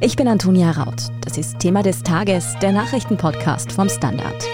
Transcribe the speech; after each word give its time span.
Ich 0.00 0.14
bin 0.14 0.28
Antonia 0.28 0.70
Raut. 0.70 1.08
Das 1.22 1.36
ist 1.36 1.58
Thema 1.58 1.82
des 1.82 2.04
Tages, 2.04 2.54
der 2.62 2.70
Nachrichtenpodcast 2.70 3.72
vom 3.72 3.88
Standard. 3.88 4.46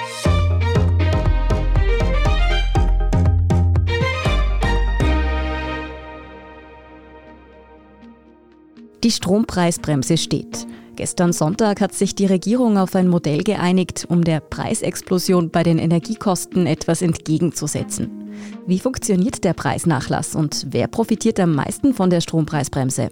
Die 9.03 9.11
Strompreisbremse 9.11 10.17
steht. 10.17 10.67
Gestern 10.97 11.35
Sonntag 11.35 11.83
hat 11.83 11.93
sich 11.93 12.15
die 12.15 12.25
Regierung 12.25 12.79
auf 12.79 12.95
ein 12.95 13.09
Modell 13.09 13.43
geeinigt, 13.43 14.07
um 14.09 14.25
der 14.25 14.41
Preisexplosion 14.41 15.51
bei 15.51 15.63
den 15.63 15.79
Energiekosten 15.79 16.67
etwas 16.67 17.03
entgegenzusetzen. 17.03 18.31
Wie 18.67 18.79
funktioniert 18.79 19.45
der 19.45 19.53
Preisnachlass 19.53 20.35
und 20.35 20.69
wer 20.71 20.87
profitiert 20.87 21.39
am 21.39 21.55
meisten 21.55 21.93
von 21.93 22.09
der 22.09 22.23
Strompreisbremse? 22.23 23.11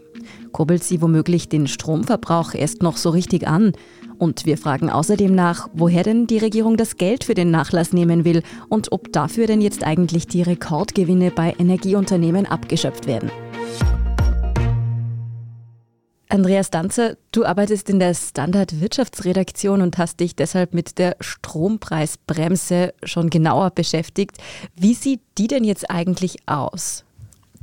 Kurbelt 0.53 0.85
sie 0.85 1.03
womöglich 1.03 1.49
den 1.49 1.67
Stromverbrauch 1.67 2.55
erst 2.55 2.83
noch 2.83 2.97
so 2.97 3.11
richtig 3.11 3.47
an? 3.47 3.73
Und 4.19 4.47
wir 4.47 4.59
fragen 4.59 4.91
außerdem 4.91 5.35
nach, 5.35 5.69
woher 5.73 6.05
denn 6.05 6.27
die 6.27 6.39
Regierung 6.39 6.77
das 6.77 6.97
Geld 6.97 7.25
für 7.25 7.35
den 7.35 7.51
Nachlass 7.51 7.93
nehmen 7.93 8.25
will 8.25 8.43
und 8.69 8.93
ob 8.93 9.13
dafür 9.13 9.47
denn 9.47 9.61
jetzt 9.61 9.85
eigentlich 9.85 10.27
die 10.27 10.43
Rekordgewinne 10.43 11.31
bei 11.31 11.55
Energieunternehmen 11.59 12.47
abgeschöpft 12.47 13.07
werden. 13.07 13.31
Andreas 16.33 16.71
Danzer, 16.71 17.19
du 17.31 17.45
arbeitest 17.45 17.91
in 17.91 17.99
der 17.99 18.15
Standard 18.15 18.81
Wirtschaftsredaktion 18.81 19.83
und 19.83 19.99
hast 19.99 20.19
dich 20.19 20.35
deshalb 20.35 20.73
mit 20.73 20.99
der 20.99 21.17
Strompreisbremse 21.21 22.95
schon 23.03 23.29
genauer 23.29 23.69
beschäftigt. 23.69 24.39
Wie 24.75 24.95
sieht 24.95 25.21
die 25.37 25.47
denn 25.47 25.63
jetzt 25.63 25.91
eigentlich 25.91 26.37
aus? 26.47 27.05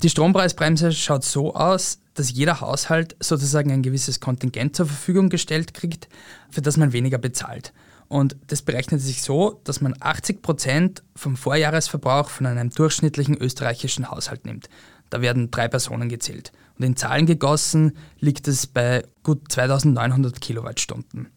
Die 0.02 0.10
Strompreisbremse 0.10 0.94
schaut 0.94 1.26
so 1.26 1.56
aus, 1.56 2.00
dass 2.14 2.32
jeder 2.32 2.62
Haushalt 2.62 3.18
sozusagen 3.20 3.70
ein 3.72 3.82
gewisses 3.82 4.22
Kontingent 4.22 4.74
zur 4.74 4.86
Verfügung 4.86 5.28
gestellt 5.28 5.74
kriegt, 5.74 6.08
für 6.50 6.62
das 6.62 6.78
man 6.78 6.94
weniger 6.94 7.18
bezahlt. 7.18 7.74
Und 8.08 8.38
das 8.48 8.62
berechnet 8.62 9.02
sich 9.02 9.22
so, 9.22 9.60
dass 9.66 9.82
man 9.82 9.94
80 10.00 10.42
Prozent 10.42 11.04
vom 11.16 11.36
Vorjahresverbrauch 11.36 12.30
von 12.30 12.46
einem 12.46 12.70
durchschnittlichen 12.70 13.38
österreichischen 13.38 14.10
Haushalt 14.10 14.46
nimmt. 14.46 14.70
Da 15.10 15.20
werden 15.22 15.52
drei 15.52 15.68
Personen 15.68 16.08
gezählt. 16.08 16.54
Und 16.78 16.86
in 16.86 16.96
Zahlen 16.96 17.26
gegossen 17.26 17.98
liegt 18.20 18.48
es 18.48 18.68
bei 18.68 19.04
gut 19.24 19.52
2900 19.52 20.40
Kilowattstunden. 20.40 21.28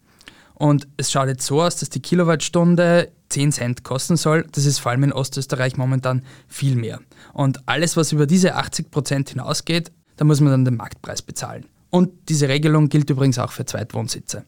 Und 0.55 0.87
es 0.97 1.11
schaut 1.11 1.27
jetzt 1.27 1.45
so 1.45 1.61
aus, 1.61 1.77
dass 1.77 1.91
die 1.91 2.01
Kilowattstunde 2.01 3.11
10 3.33 3.53
Cent 3.53 3.85
kosten 3.85 4.17
soll. 4.17 4.47
Das 4.53 4.65
ist 4.67 4.79
vor 4.79 4.93
allem 4.93 5.05
in 5.05 5.13
Ostösterreich 5.13 5.77
momentan 5.77 6.23
viel 6.49 6.77
mehr. 6.77 7.01
Und 7.33 7.67
alles, 7.67 7.97
was 7.97 8.13
über 8.13 8.27
diese 8.27 8.55
80 8.55 8.91
Prozent 8.91 9.31
hinausgeht, 9.31 9.91
da 10.17 10.25
muss 10.25 10.41
man 10.41 10.53
dann 10.53 10.65
den 10.65 10.77
Marktpreis 10.77 11.23
bezahlen. 11.23 11.67
Und 11.91 12.11
diese 12.29 12.49
Regelung 12.49 12.89
gilt 12.89 13.11
übrigens 13.11 13.39
auch 13.39 13.53
für 13.53 13.67
Zweitwohnsitze. 13.67 14.45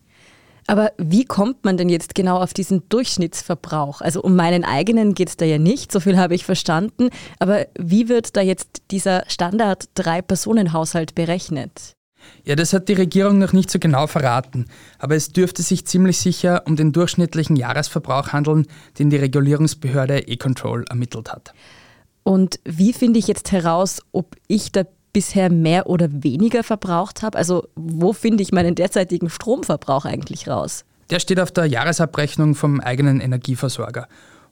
Aber 0.67 0.93
wie 0.97 1.25
kommt 1.25 1.65
man 1.65 1.77
denn 1.77 1.89
jetzt 1.89 2.15
genau 2.15 2.39
auf 2.39 2.55
diesen 2.55 2.89
Durchschnittsverbrauch? 2.89 4.01
Also 4.01 4.23
um 4.23 4.35
meinen 4.35 4.65
eigenen 4.65 5.15
geht 5.15 5.29
es 5.29 5.37
da 5.37 5.45
ja 5.45 5.59
nicht, 5.59 5.93
so 5.93 6.01
viel 6.01 6.17
habe 6.17 6.35
ich 6.35 6.45
verstanden. 6.45 7.11
Aber 7.39 7.67
wie 7.79 8.09
wird 8.09 8.37
da 8.37 8.41
jetzt 8.41 8.83
dieser 8.91 9.25
Standard-Drei-Personen-Haushalt 9.29 11.15
berechnet? 11.15 11.94
Ja, 12.45 12.57
das 12.57 12.73
hat 12.73 12.89
die 12.89 12.95
Regierung 12.95 13.39
noch 13.39 13.53
nicht 13.53 13.71
so 13.71 13.79
genau 13.79 14.07
verraten, 14.07 14.67
aber 14.99 15.17
es 15.17 15.31
dürfte 15.31 15.63
sich 15.63 15.87
ziemlich 15.87 16.19
sicher 16.19 16.63
um 16.67 16.77
den 16.77 16.93
durchschnittlichen 16.93 17.57
Jahresverbrauch 17.57 18.29
handeln, 18.33 18.67
den 18.99 19.11
die 19.11 19.17
Regulierungsbehörde 19.17 20.29
E-Control 20.29 20.85
ermittelt 20.89 21.33
hat. 21.33 21.55
Und 22.23 22.59
wie 22.65 22.93
finde 22.93 23.19
ich 23.19 23.29
jetzt 23.29 23.53
heraus, 23.53 24.01
ob 24.13 24.37
ich 24.49 24.73
da 24.73 24.85
bisher 25.13 25.51
mehr 25.51 25.87
oder 25.87 26.09
weniger 26.11 26.65
verbraucht 26.65 27.23
habe? 27.23 27.39
Also 27.39 27.69
wo 27.77 28.13
finde 28.13 28.43
ich 28.43 28.53
meinen 28.53 28.75
derzeitigen 28.75 29.31
Stromverbrauch 29.31 30.05
eigentlich 30.05 30.49
raus? 30.49 30.85
Der 31.11 31.21
steht 31.21 31.41
auf 31.41 31.53
der 31.53 31.67
Jahresabrechnung 31.67 32.55
vom 32.55 32.81
eigenen 32.81 33.21
Energieversorger. 33.21 34.09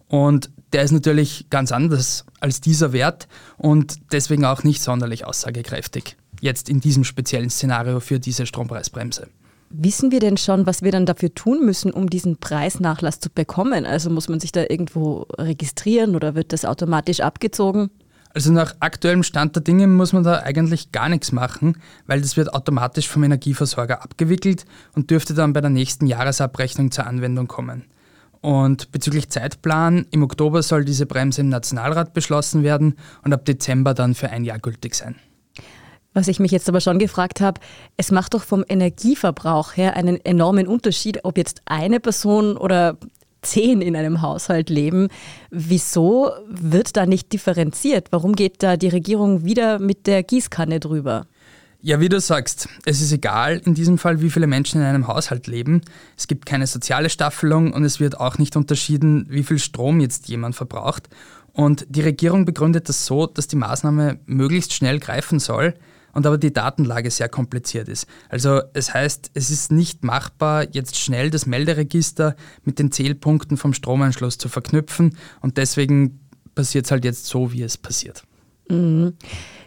Und 0.08 0.50
der 0.72 0.82
ist 0.82 0.92
natürlich 0.92 1.46
ganz 1.48 1.72
anders 1.72 2.26
als 2.40 2.60
dieser 2.60 2.92
Wert 2.92 3.28
und 3.56 3.96
deswegen 4.12 4.44
auch 4.44 4.62
nicht 4.62 4.82
sonderlich 4.82 5.26
aussagekräftig. 5.26 6.16
Jetzt 6.42 6.68
in 6.68 6.80
diesem 6.80 7.04
speziellen 7.04 7.50
Szenario 7.50 8.00
für 8.00 8.18
diese 8.18 8.46
Strompreisbremse. 8.46 9.28
Wissen 9.70 10.10
wir 10.10 10.18
denn 10.18 10.36
schon, 10.36 10.66
was 10.66 10.82
wir 10.82 10.90
dann 10.90 11.06
dafür 11.06 11.32
tun 11.32 11.64
müssen, 11.64 11.92
um 11.92 12.10
diesen 12.10 12.36
Preisnachlass 12.36 13.20
zu 13.20 13.30
bekommen? 13.30 13.86
Also 13.86 14.10
muss 14.10 14.28
man 14.28 14.40
sich 14.40 14.50
da 14.50 14.64
irgendwo 14.68 15.24
registrieren 15.38 16.16
oder 16.16 16.34
wird 16.34 16.52
das 16.52 16.64
automatisch 16.64 17.20
abgezogen? 17.20 17.90
Also 18.34 18.50
nach 18.50 18.74
aktuellem 18.80 19.22
Stand 19.22 19.54
der 19.54 19.62
Dinge 19.62 19.86
muss 19.86 20.12
man 20.12 20.24
da 20.24 20.40
eigentlich 20.40 20.90
gar 20.90 21.08
nichts 21.08 21.30
machen, 21.30 21.76
weil 22.06 22.20
das 22.20 22.36
wird 22.36 22.52
automatisch 22.52 23.08
vom 23.08 23.22
Energieversorger 23.22 24.02
abgewickelt 24.02 24.64
und 24.96 25.10
dürfte 25.10 25.34
dann 25.34 25.52
bei 25.52 25.60
der 25.60 25.70
nächsten 25.70 26.06
Jahresabrechnung 26.06 26.90
zur 26.90 27.06
Anwendung 27.06 27.46
kommen. 27.46 27.84
Und 28.40 28.90
bezüglich 28.90 29.28
Zeitplan, 29.28 30.06
im 30.10 30.24
Oktober 30.24 30.64
soll 30.64 30.84
diese 30.84 31.06
Bremse 31.06 31.42
im 31.42 31.50
Nationalrat 31.50 32.14
beschlossen 32.14 32.64
werden 32.64 32.96
und 33.22 33.32
ab 33.32 33.44
Dezember 33.44 33.94
dann 33.94 34.16
für 34.16 34.30
ein 34.30 34.44
Jahr 34.44 34.58
gültig 34.58 34.96
sein. 34.96 35.14
Was 36.14 36.28
ich 36.28 36.40
mich 36.40 36.50
jetzt 36.50 36.68
aber 36.68 36.80
schon 36.80 36.98
gefragt 36.98 37.40
habe, 37.40 37.60
es 37.96 38.10
macht 38.10 38.34
doch 38.34 38.42
vom 38.42 38.64
Energieverbrauch 38.68 39.76
her 39.76 39.96
einen 39.96 40.22
enormen 40.24 40.66
Unterschied, 40.66 41.24
ob 41.24 41.38
jetzt 41.38 41.62
eine 41.64 42.00
Person 42.00 42.56
oder 42.56 42.98
zehn 43.40 43.80
in 43.80 43.96
einem 43.96 44.22
Haushalt 44.22 44.70
leben. 44.70 45.08
Wieso 45.50 46.30
wird 46.48 46.96
da 46.96 47.06
nicht 47.06 47.32
differenziert? 47.32 48.08
Warum 48.10 48.34
geht 48.34 48.62
da 48.62 48.76
die 48.76 48.88
Regierung 48.88 49.44
wieder 49.44 49.78
mit 49.78 50.06
der 50.06 50.22
Gießkanne 50.22 50.80
drüber? 50.80 51.26
Ja, 51.84 51.98
wie 51.98 52.08
du 52.08 52.20
sagst, 52.20 52.68
es 52.84 53.00
ist 53.00 53.10
egal 53.10 53.60
in 53.64 53.74
diesem 53.74 53.98
Fall, 53.98 54.20
wie 54.20 54.30
viele 54.30 54.46
Menschen 54.46 54.80
in 54.80 54.86
einem 54.86 55.08
Haushalt 55.08 55.48
leben. 55.48 55.80
Es 56.16 56.28
gibt 56.28 56.46
keine 56.46 56.68
soziale 56.68 57.10
Staffelung 57.10 57.72
und 57.72 57.84
es 57.84 57.98
wird 57.98 58.20
auch 58.20 58.38
nicht 58.38 58.54
unterschieden, 58.54 59.26
wie 59.28 59.42
viel 59.42 59.58
Strom 59.58 59.98
jetzt 59.98 60.28
jemand 60.28 60.54
verbraucht. 60.54 61.08
Und 61.52 61.86
die 61.88 62.02
Regierung 62.02 62.44
begründet 62.44 62.88
das 62.88 63.04
so, 63.04 63.26
dass 63.26 63.48
die 63.48 63.56
Maßnahme 63.56 64.20
möglichst 64.26 64.72
schnell 64.72 65.00
greifen 65.00 65.40
soll 65.40 65.74
und 66.12 66.26
aber 66.26 66.38
die 66.38 66.52
Datenlage 66.52 67.10
sehr 67.10 67.28
kompliziert 67.28 67.88
ist. 67.88 68.06
Also 68.28 68.60
es 68.74 68.94
heißt, 68.94 69.30
es 69.34 69.50
ist 69.50 69.72
nicht 69.72 70.04
machbar, 70.04 70.66
jetzt 70.70 70.96
schnell 70.96 71.30
das 71.30 71.46
Melderegister 71.46 72.36
mit 72.64 72.78
den 72.78 72.92
Zählpunkten 72.92 73.56
vom 73.56 73.74
Stromanschluss 73.74 74.38
zu 74.38 74.48
verknüpfen 74.48 75.16
und 75.40 75.56
deswegen 75.56 76.20
passiert 76.54 76.86
es 76.86 76.90
halt 76.90 77.04
jetzt 77.04 77.26
so, 77.26 77.52
wie 77.52 77.62
es 77.62 77.76
passiert. 77.76 78.24
Mhm. 78.68 79.14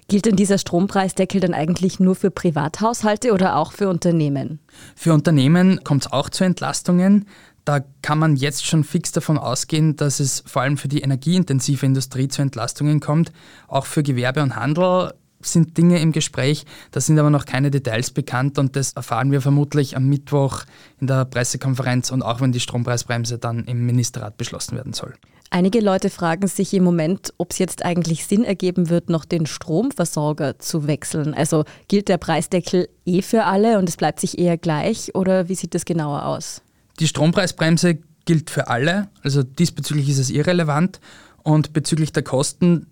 Gilt 0.07 0.25
denn 0.25 0.35
dieser 0.35 0.59
Strompreisdeckel 0.59 1.41
dann 1.41 1.53
eigentlich 1.53 2.00
nur 2.00 2.16
für 2.16 2.29
Privathaushalte 2.29 3.33
oder 3.33 3.56
auch 3.56 3.72
für 3.72 3.89
Unternehmen? 3.89 4.59
Für 4.95 5.13
Unternehmen 5.13 5.83
kommt 5.83 6.06
es 6.06 6.12
auch 6.12 6.29
zu 6.29 6.44
Entlastungen. 6.44 7.25
Da 7.66 7.83
kann 8.03 8.19
man 8.19 8.35
jetzt 8.35 8.67
schon 8.67 8.83
fix 8.83 9.12
davon 9.12 9.39
ausgehen, 9.39 9.95
dass 9.95 10.19
es 10.19 10.44
vor 10.45 10.62
allem 10.62 10.77
für 10.77 10.88
die 10.88 11.01
energieintensive 11.01 11.83
Industrie 11.83 12.27
zu 12.27 12.44
Entlastungen 12.44 13.00
kommt. 13.00 13.31
Auch 13.67 13.88
für 13.88 14.03
Gewerbe 14.03 14.44
und 14.44 14.56
Handel 14.56 15.13
sind 15.47 15.78
Dinge 15.78 16.00
im 16.00 16.11
Gespräch, 16.11 16.66
da 16.91 17.00
sind 17.00 17.17
aber 17.19 17.29
noch 17.29 17.45
keine 17.45 17.72
Details 17.72 18.11
bekannt 18.11 18.57
und 18.57 18.75
das 18.75 18.94
erfahren 18.94 19.31
wir 19.31 19.41
vermutlich 19.41 19.95
am 19.95 20.07
Mittwoch 20.07 20.63
in 21.00 21.07
der 21.07 21.25
Pressekonferenz 21.25 22.11
und 22.11 22.22
auch 22.22 22.41
wenn 22.41 22.51
die 22.51 22.59
Strompreisbremse 22.59 23.38
dann 23.38 23.66
im 23.66 23.85
Ministerrat 23.85 24.38
beschlossen 24.38 24.75
werden 24.75 24.94
soll. 24.94 25.13
Einige 25.51 25.79
Leute 25.79 26.09
fragen 26.09 26.47
sich 26.47 26.73
im 26.73 26.83
Moment, 26.83 27.33
ob 27.38 27.51
es 27.51 27.59
jetzt 27.59 27.85
eigentlich 27.85 28.25
Sinn 28.25 28.44
ergeben 28.44 28.89
wird, 28.89 29.09
noch 29.09 29.25
den 29.25 29.45
Stromversorger 29.45 30.59
zu 30.59 30.88
wechseln. 30.88 31.33
Also 31.33 31.63
gilt 31.88 32.09
der 32.09 32.17
Preisdeckel 32.17 32.89
eh 33.06 33.22
für 33.22 33.45
alle 33.45 33.77
und 33.77 33.88
es 33.88 33.95
bleibt 33.95 34.19
sich 34.19 34.38
eher 34.39 34.57
gleich 34.57 35.13
oder 35.16 35.47
wie 35.47 35.56
sieht 35.56 35.75
das 35.75 35.85
genauer 35.85 36.25
aus? 36.25 36.62
Die 37.00 37.07
Strompreisbremse 37.07 38.00
gilt 38.25 38.50
für 38.50 38.67
alle, 38.67 39.09
also 39.23 39.44
diesbezüglich 39.44 40.09
ist 40.09 40.17
es 40.17 40.29
irrelevant 40.29 41.00
und 41.44 41.73
bezüglich 41.73 42.12
der 42.12 42.23
Kosten, 42.23 42.88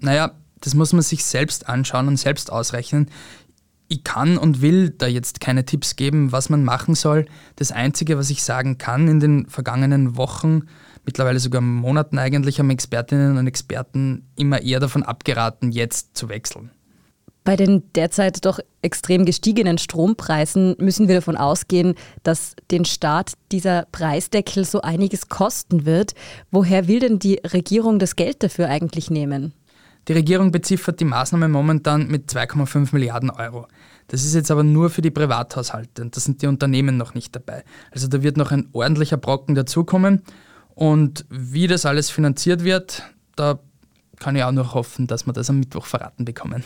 naja, 0.00 0.32
das 0.60 0.74
muss 0.74 0.92
man 0.92 1.02
sich 1.02 1.24
selbst 1.24 1.68
anschauen 1.68 2.08
und 2.08 2.16
selbst 2.16 2.50
ausrechnen. 2.50 3.10
Ich 3.88 4.02
kann 4.02 4.38
und 4.38 4.62
will 4.62 4.90
da 4.90 5.06
jetzt 5.06 5.40
keine 5.40 5.64
Tipps 5.64 5.96
geben, 5.96 6.32
was 6.32 6.48
man 6.48 6.64
machen 6.64 6.94
soll. 6.94 7.26
Das 7.56 7.70
Einzige, 7.70 8.16
was 8.16 8.30
ich 8.30 8.42
sagen 8.42 8.78
kann, 8.78 9.08
in 9.08 9.20
den 9.20 9.46
vergangenen 9.46 10.16
Wochen, 10.16 10.62
mittlerweile 11.04 11.38
sogar 11.38 11.60
Monaten 11.60 12.18
eigentlich, 12.18 12.58
haben 12.58 12.70
Expertinnen 12.70 13.36
und 13.36 13.46
Experten 13.46 14.26
immer 14.36 14.62
eher 14.62 14.80
davon 14.80 15.02
abgeraten, 15.02 15.70
jetzt 15.70 16.16
zu 16.16 16.28
wechseln. 16.28 16.70
Bei 17.44 17.56
den 17.56 17.82
derzeit 17.92 18.46
doch 18.46 18.58
extrem 18.80 19.26
gestiegenen 19.26 19.76
Strompreisen 19.76 20.76
müssen 20.78 21.08
wir 21.08 21.16
davon 21.16 21.36
ausgehen, 21.36 21.94
dass 22.22 22.56
den 22.70 22.86
Staat 22.86 23.34
dieser 23.52 23.86
Preisdeckel 23.92 24.64
so 24.64 24.80
einiges 24.80 25.28
kosten 25.28 25.84
wird. 25.84 26.14
Woher 26.50 26.88
will 26.88 27.00
denn 27.00 27.18
die 27.18 27.42
Regierung 27.44 27.98
das 27.98 28.16
Geld 28.16 28.42
dafür 28.42 28.70
eigentlich 28.70 29.10
nehmen? 29.10 29.52
Die 30.08 30.12
Regierung 30.12 30.52
beziffert 30.52 31.00
die 31.00 31.04
Maßnahme 31.04 31.48
momentan 31.48 32.08
mit 32.08 32.30
2,5 32.30 32.88
Milliarden 32.92 33.30
Euro. 33.30 33.66
Das 34.08 34.24
ist 34.24 34.34
jetzt 34.34 34.50
aber 34.50 34.62
nur 34.62 34.90
für 34.90 35.00
die 35.00 35.10
Privathaushalte 35.10 36.02
und 36.02 36.14
da 36.14 36.20
sind 36.20 36.42
die 36.42 36.46
Unternehmen 36.46 36.96
noch 36.96 37.14
nicht 37.14 37.34
dabei. 37.34 37.64
Also 37.90 38.06
da 38.06 38.22
wird 38.22 38.36
noch 38.36 38.52
ein 38.52 38.68
ordentlicher 38.72 39.16
Brocken 39.16 39.54
dazukommen. 39.54 40.22
Und 40.74 41.24
wie 41.30 41.66
das 41.66 41.86
alles 41.86 42.10
finanziert 42.10 42.64
wird, 42.64 43.02
da 43.36 43.60
kann 44.18 44.36
ich 44.36 44.42
auch 44.42 44.52
nur 44.52 44.74
hoffen, 44.74 45.06
dass 45.06 45.26
wir 45.26 45.32
das 45.32 45.48
am 45.48 45.58
Mittwoch 45.60 45.86
verraten 45.86 46.24
bekommen. 46.24 46.64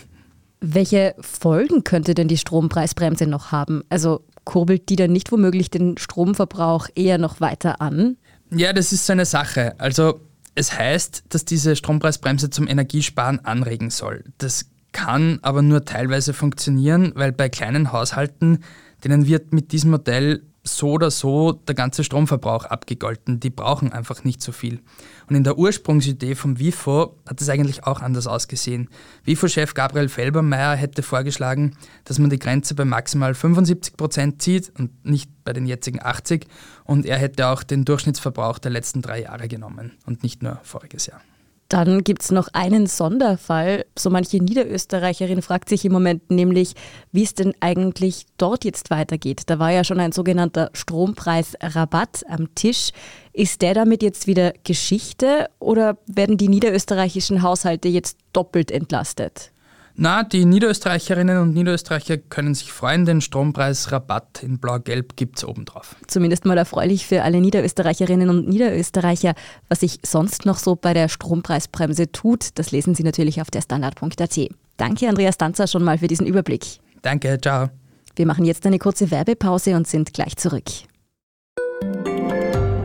Welche 0.60 1.14
Folgen 1.20 1.84
könnte 1.84 2.14
denn 2.14 2.26
die 2.26 2.36
Strompreisbremse 2.36 3.26
noch 3.26 3.52
haben? 3.52 3.84
Also 3.90 4.24
kurbelt 4.44 4.88
die 4.88 4.96
dann 4.96 5.12
nicht 5.12 5.30
womöglich 5.30 5.70
den 5.70 5.96
Stromverbrauch 5.98 6.88
eher 6.94 7.18
noch 7.18 7.40
weiter 7.40 7.80
an? 7.80 8.16
Ja, 8.50 8.72
das 8.72 8.92
ist 8.92 9.06
so 9.06 9.12
eine 9.12 9.26
Sache. 9.26 9.74
Also 9.78 10.20
es 10.58 10.76
heißt, 10.76 11.24
dass 11.28 11.44
diese 11.44 11.76
Strompreisbremse 11.76 12.50
zum 12.50 12.66
Energiesparen 12.66 13.44
anregen 13.44 13.90
soll. 13.90 14.24
Das 14.38 14.66
kann 14.92 15.38
aber 15.42 15.62
nur 15.62 15.84
teilweise 15.84 16.34
funktionieren, 16.34 17.12
weil 17.14 17.30
bei 17.30 17.48
kleinen 17.48 17.92
Haushalten, 17.92 18.64
denen 19.04 19.26
wird 19.26 19.52
mit 19.52 19.70
diesem 19.70 19.92
Modell 19.92 20.42
so 20.76 20.92
oder 20.92 21.10
so 21.10 21.52
der 21.52 21.74
ganze 21.74 22.04
Stromverbrauch 22.04 22.64
abgegolten. 22.64 23.40
Die 23.40 23.50
brauchen 23.50 23.92
einfach 23.92 24.24
nicht 24.24 24.42
so 24.42 24.52
viel. 24.52 24.80
Und 25.28 25.36
in 25.36 25.44
der 25.44 25.58
Ursprungsidee 25.58 26.34
vom 26.34 26.58
WIFO 26.58 27.16
hat 27.28 27.40
es 27.40 27.48
eigentlich 27.48 27.84
auch 27.84 28.00
anders 28.00 28.26
ausgesehen. 28.26 28.88
WIFO-Chef 29.24 29.74
Gabriel 29.74 30.08
Felbermeier 30.08 30.76
hätte 30.76 31.02
vorgeschlagen, 31.02 31.76
dass 32.04 32.18
man 32.18 32.30
die 32.30 32.38
Grenze 32.38 32.74
bei 32.74 32.84
maximal 32.84 33.34
75 33.34 33.96
Prozent 33.96 34.42
zieht 34.42 34.72
und 34.78 35.04
nicht 35.04 35.30
bei 35.44 35.52
den 35.52 35.66
jetzigen 35.66 36.02
80. 36.02 36.46
Und 36.84 37.06
er 37.06 37.18
hätte 37.18 37.48
auch 37.48 37.62
den 37.62 37.84
Durchschnittsverbrauch 37.84 38.58
der 38.58 38.70
letzten 38.70 39.02
drei 39.02 39.22
Jahre 39.22 39.48
genommen 39.48 39.92
und 40.06 40.22
nicht 40.22 40.42
nur 40.42 40.60
voriges 40.62 41.06
Jahr. 41.06 41.20
Dann 41.68 42.02
gibt 42.02 42.22
es 42.22 42.30
noch 42.30 42.48
einen 42.54 42.86
Sonderfall. 42.86 43.84
So 43.96 44.08
manche 44.08 44.38
Niederösterreicherin 44.38 45.42
fragt 45.42 45.68
sich 45.68 45.84
im 45.84 45.92
Moment 45.92 46.30
nämlich, 46.30 46.72
wie 47.12 47.22
es 47.22 47.34
denn 47.34 47.52
eigentlich 47.60 48.24
dort 48.38 48.64
jetzt 48.64 48.90
weitergeht. 48.90 49.42
Da 49.46 49.58
war 49.58 49.70
ja 49.70 49.84
schon 49.84 50.00
ein 50.00 50.12
sogenannter 50.12 50.70
Strompreisrabatt 50.72 52.24
am 52.28 52.54
Tisch. 52.54 52.90
Ist 53.34 53.60
der 53.60 53.74
damit 53.74 54.02
jetzt 54.02 54.26
wieder 54.26 54.54
Geschichte 54.64 55.50
oder 55.58 55.98
werden 56.06 56.38
die 56.38 56.48
niederösterreichischen 56.48 57.42
Haushalte 57.42 57.88
jetzt 57.88 58.16
doppelt 58.32 58.70
entlastet? 58.70 59.52
Na, 60.00 60.22
die 60.22 60.44
Niederösterreicherinnen 60.44 61.38
und 61.38 61.54
Niederösterreicher 61.54 62.18
können 62.18 62.54
sich 62.54 62.72
freuen, 62.72 63.04
den 63.04 63.20
Strompreisrabatt 63.20 64.44
in 64.44 64.60
Blau-Gelb 64.60 65.16
gibt 65.16 65.38
es 65.38 65.44
obendrauf. 65.44 65.96
Zumindest 66.06 66.44
mal 66.44 66.56
erfreulich 66.56 67.04
für 67.04 67.24
alle 67.24 67.40
Niederösterreicherinnen 67.40 68.28
und 68.28 68.48
Niederösterreicher. 68.48 69.34
Was 69.68 69.80
sich 69.80 69.98
sonst 70.06 70.46
noch 70.46 70.58
so 70.58 70.76
bei 70.76 70.94
der 70.94 71.08
Strompreisbremse 71.08 72.12
tut, 72.12 72.50
das 72.54 72.70
lesen 72.70 72.94
Sie 72.94 73.02
natürlich 73.02 73.40
auf 73.40 73.50
der 73.50 73.60
Standard.at. 73.60 74.38
Danke, 74.76 75.08
Andreas 75.08 75.36
Danzer, 75.36 75.66
schon 75.66 75.82
mal 75.82 75.98
für 75.98 76.06
diesen 76.06 76.28
Überblick. 76.28 76.64
Danke, 77.02 77.36
ciao. 77.40 77.68
Wir 78.14 78.26
machen 78.26 78.44
jetzt 78.44 78.64
eine 78.66 78.78
kurze 78.78 79.10
Werbepause 79.10 79.74
und 79.74 79.88
sind 79.88 80.14
gleich 80.14 80.36
zurück. 80.36 80.70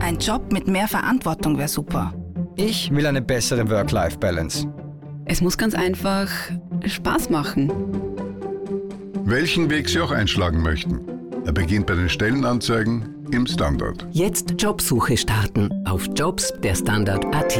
Ein 0.00 0.18
Job 0.18 0.52
mit 0.52 0.66
mehr 0.66 0.88
Verantwortung 0.88 1.58
wäre 1.58 1.68
super. 1.68 2.12
Ich 2.56 2.90
will 2.90 3.06
eine 3.06 3.22
bessere 3.22 3.70
Work-Life-Balance. 3.70 4.66
Es 5.26 5.40
muss 5.40 5.56
ganz 5.56 5.74
einfach 5.74 6.30
Spaß 6.84 7.30
machen. 7.30 7.72
Welchen 9.24 9.70
Weg 9.70 9.88
Sie 9.88 10.00
auch 10.00 10.10
einschlagen 10.10 10.60
möchten. 10.60 11.00
Er 11.46 11.52
beginnt 11.52 11.86
bei 11.86 11.94
den 11.94 12.10
Stellenanzeigen 12.10 13.26
im 13.30 13.46
Standard. 13.46 14.06
Jetzt 14.12 14.54
Jobsuche 14.58 15.16
starten 15.16 15.70
auf 15.86 16.08
Jobs 16.14 16.52
der 16.62 16.74
Standard.at. 16.74 17.58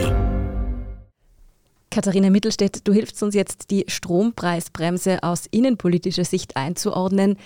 Katharina 1.90 2.28
Mittelstädt, 2.28 2.86
du 2.86 2.92
hilfst 2.92 3.22
uns 3.22 3.34
jetzt, 3.34 3.70
die 3.70 3.84
Strompreisbremse 3.88 5.22
aus 5.22 5.46
innenpolitischer 5.50 6.24
Sicht 6.24 6.56
einzuordnen. 6.56 7.36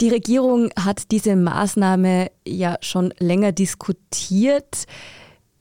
Die 0.00 0.08
Regierung 0.08 0.70
hat 0.76 1.12
diese 1.12 1.36
Maßnahme 1.36 2.32
ja 2.44 2.78
schon 2.80 3.14
länger 3.18 3.52
diskutiert. 3.52 4.86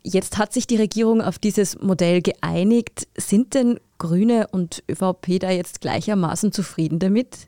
Jetzt 0.03 0.39
hat 0.39 0.53
sich 0.53 0.65
die 0.65 0.77
Regierung 0.77 1.21
auf 1.21 1.37
dieses 1.37 1.79
Modell 1.79 2.21
geeinigt. 2.21 3.07
Sind 3.15 3.53
denn 3.53 3.79
Grüne 4.01 4.47
und 4.47 4.83
ÖVP 4.89 5.39
da 5.39 5.51
jetzt 5.51 5.79
gleichermaßen 5.79 6.51
zufrieden 6.51 6.97
damit? 6.97 7.47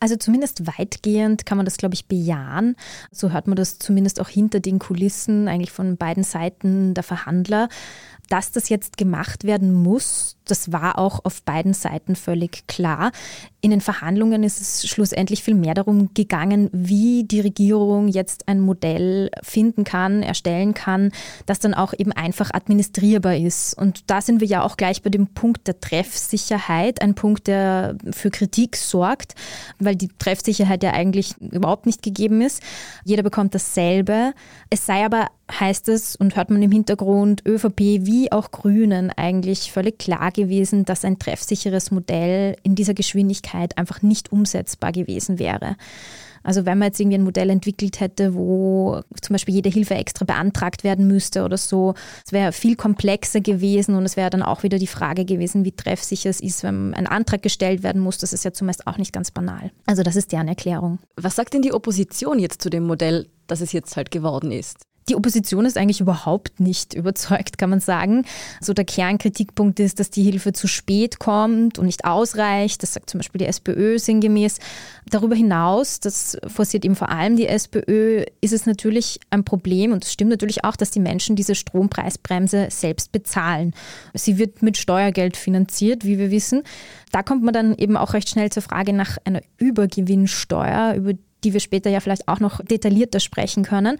Also 0.00 0.16
zumindest 0.16 0.66
weitgehend 0.66 1.46
kann 1.46 1.56
man 1.56 1.64
das, 1.64 1.76
glaube 1.76 1.94
ich, 1.94 2.06
bejahen. 2.06 2.74
So 3.12 3.30
hört 3.30 3.46
man 3.46 3.54
das 3.54 3.78
zumindest 3.78 4.20
auch 4.20 4.28
hinter 4.28 4.58
den 4.58 4.80
Kulissen, 4.80 5.46
eigentlich 5.46 5.70
von 5.70 5.96
beiden 5.96 6.24
Seiten 6.24 6.92
der 6.94 7.04
Verhandler. 7.04 7.68
Dass 8.32 8.50
das 8.50 8.70
jetzt 8.70 8.96
gemacht 8.96 9.44
werden 9.44 9.74
muss, 9.74 10.38
das 10.46 10.72
war 10.72 10.98
auch 10.98 11.20
auf 11.24 11.42
beiden 11.42 11.74
Seiten 11.74 12.16
völlig 12.16 12.66
klar. 12.66 13.12
In 13.60 13.70
den 13.70 13.82
Verhandlungen 13.82 14.42
ist 14.42 14.58
es 14.58 14.88
schlussendlich 14.88 15.42
viel 15.42 15.54
mehr 15.54 15.74
darum 15.74 16.14
gegangen, 16.14 16.70
wie 16.72 17.24
die 17.24 17.40
Regierung 17.40 18.08
jetzt 18.08 18.48
ein 18.48 18.60
Modell 18.60 19.30
finden 19.42 19.84
kann, 19.84 20.22
erstellen 20.22 20.72
kann, 20.72 21.12
das 21.44 21.58
dann 21.58 21.74
auch 21.74 21.92
eben 21.92 22.10
einfach 22.12 22.50
administrierbar 22.54 23.36
ist. 23.36 23.74
Und 23.74 24.10
da 24.10 24.22
sind 24.22 24.40
wir 24.40 24.48
ja 24.48 24.62
auch 24.62 24.78
gleich 24.78 25.02
bei 25.02 25.10
dem 25.10 25.26
Punkt 25.26 25.66
der 25.68 25.80
Treffsicherheit, 25.80 27.02
ein 27.02 27.14
Punkt, 27.14 27.48
der 27.48 27.96
für 28.12 28.30
Kritik 28.30 28.76
sorgt, 28.76 29.34
weil 29.78 29.94
die 29.94 30.08
Treffsicherheit 30.08 30.82
ja 30.82 30.92
eigentlich 30.92 31.34
überhaupt 31.40 31.84
nicht 31.84 32.02
gegeben 32.02 32.40
ist. 32.40 32.62
Jeder 33.04 33.22
bekommt 33.22 33.54
dasselbe. 33.54 34.32
Es 34.70 34.86
sei 34.86 35.04
aber 35.04 35.28
heißt 35.60 35.88
es 35.88 36.16
und 36.16 36.36
hört 36.36 36.50
man 36.50 36.62
im 36.62 36.72
Hintergrund 36.72 37.42
ÖVP 37.46 37.80
wie 37.80 38.32
auch 38.32 38.50
Grünen 38.50 39.10
eigentlich 39.10 39.72
völlig 39.72 39.98
klar 39.98 40.30
gewesen, 40.30 40.84
dass 40.84 41.04
ein 41.04 41.18
treffsicheres 41.18 41.90
Modell 41.90 42.56
in 42.62 42.74
dieser 42.74 42.94
Geschwindigkeit 42.94 43.76
einfach 43.78 44.02
nicht 44.02 44.32
umsetzbar 44.32 44.92
gewesen 44.92 45.38
wäre. 45.38 45.76
Also 46.42 46.66
wenn 46.66 46.78
man 46.78 46.88
jetzt 46.88 47.00
irgendwie 47.00 47.18
ein 47.18 47.24
Modell 47.24 47.50
entwickelt 47.50 48.00
hätte, 48.00 48.34
wo 48.34 49.00
zum 49.20 49.34
Beispiel 49.34 49.54
jede 49.54 49.68
Hilfe 49.68 49.94
extra 49.94 50.24
beantragt 50.24 50.84
werden 50.84 51.06
müsste 51.06 51.44
oder 51.44 51.56
so, 51.56 51.94
es 52.26 52.32
wäre 52.32 52.52
viel 52.52 52.76
komplexer 52.76 53.40
gewesen 53.40 53.94
und 53.94 54.04
es 54.04 54.16
wäre 54.16 54.30
dann 54.30 54.42
auch 54.42 54.62
wieder 54.62 54.78
die 54.78 54.86
Frage 54.86 55.24
gewesen, 55.24 55.64
wie 55.64 55.72
treffsicher 55.72 56.30
es 56.30 56.40
ist, 56.40 56.62
wenn 56.62 56.94
ein 56.94 57.06
Antrag 57.06 57.42
gestellt 57.42 57.82
werden 57.82 58.02
muss. 58.02 58.18
Das 58.18 58.32
ist 58.32 58.44
ja 58.44 58.52
zumeist 58.52 58.86
auch 58.86 58.98
nicht 58.98 59.12
ganz 59.12 59.30
banal. 59.30 59.70
Also 59.86 60.02
das 60.02 60.16
ist 60.16 60.32
deren 60.32 60.48
Erklärung. 60.48 60.98
Was 61.16 61.36
sagt 61.36 61.54
denn 61.54 61.62
die 61.62 61.72
Opposition 61.72 62.38
jetzt 62.38 62.62
zu 62.62 62.70
dem 62.70 62.84
Modell, 62.84 63.28
das 63.46 63.60
es 63.60 63.72
jetzt 63.72 63.96
halt 63.96 64.10
geworden 64.10 64.50
ist? 64.50 64.78
Die 65.08 65.16
Opposition 65.16 65.66
ist 65.66 65.76
eigentlich 65.76 66.00
überhaupt 66.00 66.60
nicht 66.60 66.94
überzeugt, 67.02 67.58
kann 67.58 67.70
man 67.70 67.80
sagen. 67.80 68.24
So 68.60 68.72
der 68.72 68.84
Kernkritikpunkt 68.84 69.80
ist, 69.80 70.00
dass 70.00 70.10
die 70.10 70.22
Hilfe 70.22 70.52
zu 70.52 70.66
spät 70.66 71.18
kommt 71.18 71.78
und 71.78 71.86
nicht 71.86 72.04
ausreicht. 72.04 72.82
Das 72.82 72.94
sagt 72.94 73.10
zum 73.10 73.18
Beispiel 73.18 73.40
die 73.40 73.46
SPÖ 73.46 73.98
sinngemäß. 73.98 74.58
Darüber 75.10 75.34
hinaus, 75.34 76.00
das 76.00 76.38
forciert 76.46 76.84
eben 76.84 76.96
vor 76.96 77.10
allem 77.10 77.36
die 77.36 77.46
SPÖ, 77.46 78.24
ist 78.40 78.52
es 78.52 78.66
natürlich 78.66 79.20
ein 79.30 79.44
Problem 79.44 79.92
und 79.92 80.04
es 80.04 80.12
stimmt 80.12 80.30
natürlich 80.30 80.64
auch, 80.64 80.76
dass 80.76 80.90
die 80.90 81.00
Menschen 81.00 81.36
diese 81.36 81.54
Strompreisbremse 81.54 82.68
selbst 82.70 83.12
bezahlen. 83.12 83.74
Sie 84.14 84.38
wird 84.38 84.62
mit 84.62 84.76
Steuergeld 84.76 85.36
finanziert, 85.36 86.04
wie 86.04 86.18
wir 86.18 86.30
wissen. 86.30 86.62
Da 87.10 87.22
kommt 87.22 87.42
man 87.42 87.52
dann 87.52 87.74
eben 87.76 87.96
auch 87.96 88.14
recht 88.14 88.28
schnell 88.28 88.50
zur 88.50 88.62
Frage 88.62 88.92
nach 88.92 89.18
einer 89.24 89.42
Übergewinnsteuer, 89.58 90.94
über 90.94 91.12
die 91.44 91.52
wir 91.52 91.60
später 91.60 91.90
ja 91.90 92.00
vielleicht 92.00 92.28
auch 92.28 92.40
noch 92.40 92.64
detaillierter 92.64 93.20
sprechen 93.20 93.64
können. 93.64 93.98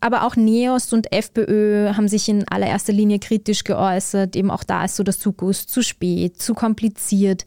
Aber 0.00 0.24
auch 0.24 0.36
NEOS 0.36 0.92
und 0.92 1.12
FPÖ 1.12 1.94
haben 1.94 2.08
sich 2.08 2.28
in 2.28 2.46
allererster 2.48 2.92
Linie 2.92 3.18
kritisch 3.18 3.64
geäußert. 3.64 4.36
Eben 4.36 4.50
auch 4.50 4.64
da 4.64 4.84
ist 4.84 4.96
so 4.96 5.02
der 5.02 5.16
Zugus 5.16 5.66
zu 5.66 5.82
spät, 5.82 6.40
zu 6.40 6.54
kompliziert. 6.54 7.44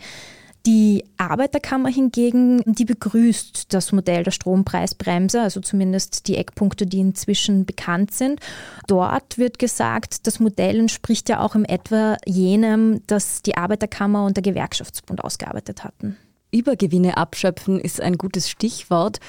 Die 0.65 1.03
Arbeiterkammer 1.17 1.89
hingegen, 1.89 2.62
die 2.65 2.85
begrüßt 2.85 3.73
das 3.73 3.91
Modell 3.91 4.23
der 4.23 4.31
Strompreisbremse, 4.31 5.41
also 5.41 5.59
zumindest 5.59 6.29
die 6.29 6.38
Eckpunkte, 6.38 6.85
die 6.85 7.00
inzwischen 7.00 7.65
bekannt 7.65 8.13
sind. 8.13 8.39
Dort 8.88 9.38
wird 9.38 9.59
gesagt, 9.59 10.25
das 10.25 10.39
Modell 10.39 10.79
entspricht 10.79 11.27
ja 11.27 11.41
auch 11.41 11.55
im 11.55 11.65
etwa 11.65 12.15
jenem, 12.25 13.01
das 13.07 13.41
die 13.41 13.57
Arbeiterkammer 13.57 14.25
und 14.25 14.38
der 14.38 14.43
Gewerkschaftsbund 14.43 15.21
ausgearbeitet 15.21 15.83
hatten. 15.83 16.15
Übergewinne 16.53 17.17
abschöpfen 17.17 17.79
ist 17.79 18.00
ein 18.00 18.17
gutes 18.17 18.50
Stichwort. 18.50 19.19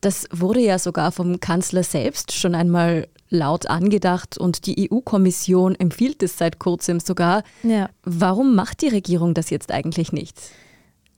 Das 0.00 0.26
wurde 0.30 0.60
ja 0.60 0.78
sogar 0.78 1.12
vom 1.12 1.40
Kanzler 1.40 1.82
selbst 1.82 2.32
schon 2.32 2.54
einmal 2.54 3.08
laut 3.28 3.66
angedacht 3.66 4.38
und 4.38 4.66
die 4.66 4.90
EU-Kommission 4.90 5.74
empfiehlt 5.74 6.22
es 6.22 6.38
seit 6.38 6.58
kurzem 6.58 7.00
sogar. 7.00 7.42
Ja. 7.62 7.88
Warum 8.02 8.54
macht 8.54 8.82
die 8.82 8.88
Regierung 8.88 9.34
das 9.34 9.50
jetzt 9.50 9.72
eigentlich 9.72 10.12
nicht? 10.12 10.36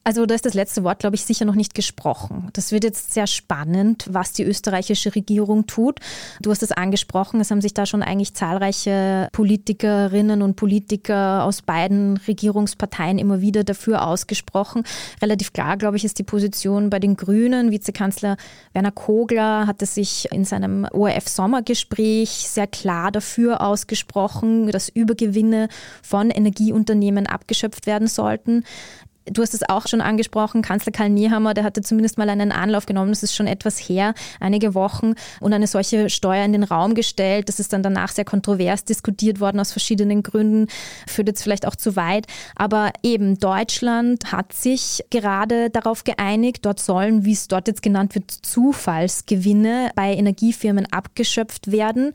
Also 0.08 0.24
da 0.24 0.34
ist 0.34 0.46
das 0.46 0.54
letzte 0.54 0.84
Wort, 0.84 1.00
glaube 1.00 1.16
ich, 1.16 1.24
sicher 1.24 1.44
noch 1.44 1.54
nicht 1.54 1.74
gesprochen. 1.74 2.48
Das 2.54 2.72
wird 2.72 2.82
jetzt 2.82 3.12
sehr 3.12 3.26
spannend, 3.26 4.06
was 4.10 4.32
die 4.32 4.42
österreichische 4.42 5.14
Regierung 5.14 5.66
tut. 5.66 6.00
Du 6.40 6.50
hast 6.50 6.62
es 6.62 6.72
angesprochen, 6.72 7.42
es 7.42 7.50
haben 7.50 7.60
sich 7.60 7.74
da 7.74 7.84
schon 7.84 8.02
eigentlich 8.02 8.32
zahlreiche 8.32 9.28
Politikerinnen 9.32 10.40
und 10.40 10.56
Politiker 10.56 11.44
aus 11.44 11.60
beiden 11.60 12.16
Regierungsparteien 12.26 13.18
immer 13.18 13.42
wieder 13.42 13.64
dafür 13.64 14.06
ausgesprochen. 14.06 14.84
Relativ 15.20 15.52
klar, 15.52 15.76
glaube 15.76 15.98
ich, 15.98 16.06
ist 16.06 16.18
die 16.18 16.22
Position 16.22 16.88
bei 16.88 17.00
den 17.00 17.14
Grünen. 17.14 17.70
Vizekanzler 17.70 18.38
Werner 18.72 18.92
Kogler 18.92 19.66
hatte 19.66 19.84
sich 19.84 20.32
in 20.32 20.46
seinem 20.46 20.86
ORF-Sommergespräch 20.90 22.30
sehr 22.30 22.66
klar 22.66 23.12
dafür 23.12 23.60
ausgesprochen, 23.60 24.70
dass 24.70 24.88
Übergewinne 24.88 25.68
von 26.02 26.30
Energieunternehmen 26.30 27.26
abgeschöpft 27.26 27.84
werden 27.84 28.08
sollten. 28.08 28.64
Du 29.32 29.42
hast 29.42 29.54
es 29.54 29.68
auch 29.68 29.86
schon 29.86 30.00
angesprochen, 30.00 30.62
Kanzler 30.62 30.92
Karl 30.92 31.10
Niehammer, 31.10 31.54
der 31.54 31.64
hatte 31.64 31.82
zumindest 31.82 32.18
mal 32.18 32.28
einen 32.28 32.52
Anlauf 32.52 32.86
genommen, 32.86 33.10
das 33.10 33.22
ist 33.22 33.34
schon 33.34 33.46
etwas 33.46 33.78
her, 33.78 34.14
einige 34.40 34.74
Wochen, 34.74 35.14
und 35.40 35.52
eine 35.52 35.66
solche 35.66 36.10
Steuer 36.10 36.44
in 36.44 36.52
den 36.52 36.62
Raum 36.64 36.94
gestellt. 36.94 37.48
Das 37.48 37.60
ist 37.60 37.72
dann 37.72 37.82
danach 37.82 38.10
sehr 38.10 38.24
kontrovers 38.24 38.84
diskutiert 38.84 39.40
worden 39.40 39.60
aus 39.60 39.72
verschiedenen 39.72 40.22
Gründen, 40.22 40.66
führt 41.06 41.28
jetzt 41.28 41.42
vielleicht 41.42 41.66
auch 41.66 41.76
zu 41.76 41.96
weit. 41.96 42.26
Aber 42.56 42.92
eben, 43.02 43.38
Deutschland 43.38 44.32
hat 44.32 44.52
sich 44.52 45.04
gerade 45.10 45.70
darauf 45.70 46.04
geeinigt, 46.04 46.64
dort 46.64 46.80
sollen, 46.80 47.24
wie 47.24 47.32
es 47.32 47.48
dort 47.48 47.68
jetzt 47.68 47.82
genannt 47.82 48.14
wird, 48.14 48.30
Zufallsgewinne 48.30 49.90
bei 49.94 50.14
Energiefirmen 50.14 50.86
abgeschöpft 50.90 51.70
werden. 51.70 52.12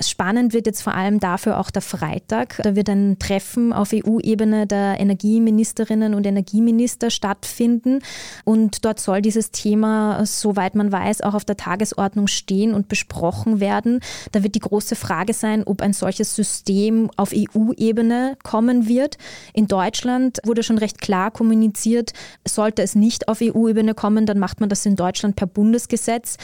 Spannend 0.00 0.52
wird 0.52 0.66
jetzt 0.66 0.82
vor 0.82 0.94
allem 0.94 1.20
dafür 1.20 1.58
auch 1.58 1.70
der 1.70 1.82
Freitag. 1.82 2.60
Da 2.62 2.76
wird 2.76 2.88
ein 2.88 3.18
Treffen 3.18 3.72
auf 3.72 3.90
EU-Ebene 3.92 4.66
der 4.66 4.98
Energieministerinnen 5.00 6.14
und 6.14 6.26
Energieminister 6.56 7.10
stattfinden. 7.10 8.00
Und 8.44 8.84
dort 8.84 9.00
soll 9.00 9.20
dieses 9.20 9.50
Thema, 9.50 10.24
soweit 10.24 10.74
man 10.74 10.90
weiß, 10.90 11.20
auch 11.22 11.34
auf 11.34 11.44
der 11.44 11.56
Tagesordnung 11.56 12.26
stehen 12.26 12.74
und 12.74 12.88
besprochen 12.88 13.60
werden. 13.60 14.00
Da 14.32 14.42
wird 14.42 14.54
die 14.54 14.60
große 14.60 14.96
Frage 14.96 15.34
sein, 15.34 15.62
ob 15.64 15.82
ein 15.82 15.92
solches 15.92 16.34
System 16.34 17.10
auf 17.16 17.32
EU-Ebene 17.34 18.36
kommen 18.42 18.88
wird. 18.88 19.18
In 19.52 19.66
Deutschland 19.66 20.38
wurde 20.44 20.62
schon 20.62 20.78
recht 20.78 21.00
klar 21.00 21.30
kommuniziert, 21.30 22.12
sollte 22.46 22.82
es 22.82 22.94
nicht 22.94 23.28
auf 23.28 23.40
EU-Ebene 23.42 23.94
kommen, 23.94 24.26
dann 24.26 24.38
macht 24.38 24.60
man 24.60 24.68
das 24.68 24.86
in 24.86 24.96
Deutschland 24.96 25.36
per 25.36 25.46
Bundesgesetz. 25.46 26.36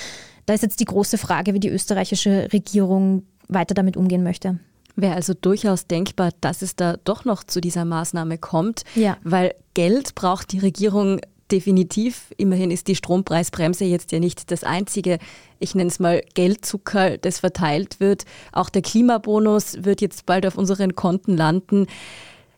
Da 0.46 0.54
ist 0.54 0.62
jetzt 0.62 0.80
die 0.80 0.84
große 0.84 1.18
Frage, 1.18 1.54
wie 1.54 1.60
die 1.60 1.68
österreichische 1.68 2.48
Regierung 2.52 3.22
weiter 3.48 3.74
damit 3.74 3.96
umgehen 3.96 4.22
möchte. 4.22 4.58
Wäre 4.94 5.14
also 5.14 5.32
durchaus 5.34 5.86
denkbar, 5.86 6.30
dass 6.40 6.62
es 6.62 6.76
da 6.76 6.96
doch 7.04 7.24
noch 7.24 7.44
zu 7.44 7.60
dieser 7.60 7.84
Maßnahme 7.84 8.38
kommt, 8.38 8.82
ja. 8.94 9.16
weil 9.24 9.54
Geld 9.74 10.14
braucht 10.14 10.52
die 10.52 10.58
Regierung 10.58 11.20
definitiv. 11.50 12.32
Immerhin 12.36 12.70
ist 12.70 12.88
die 12.88 12.96
Strompreisbremse 12.96 13.84
jetzt 13.84 14.10
ja 14.12 14.18
nicht 14.18 14.50
das 14.50 14.64
einzige, 14.64 15.18
ich 15.60 15.74
nenne 15.74 15.88
es 15.88 16.00
mal 16.00 16.22
Geldzucker, 16.34 17.18
das 17.18 17.40
verteilt 17.40 18.00
wird. 18.00 18.24
Auch 18.52 18.70
der 18.70 18.82
Klimabonus 18.82 19.84
wird 19.84 20.00
jetzt 20.00 20.26
bald 20.26 20.46
auf 20.46 20.56
unseren 20.56 20.94
Konten 20.96 21.36
landen. 21.36 21.86